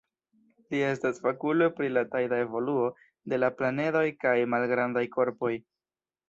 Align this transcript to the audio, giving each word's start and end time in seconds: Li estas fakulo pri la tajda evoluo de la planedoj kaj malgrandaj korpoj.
Li 0.75 0.79
estas 0.85 1.19
fakulo 1.25 1.67
pri 1.79 1.89
la 1.97 2.03
tajda 2.15 2.39
evoluo 2.45 2.87
de 3.35 3.39
la 3.43 3.51
planedoj 3.61 4.03
kaj 4.25 4.33
malgrandaj 4.55 5.05
korpoj. 5.19 5.55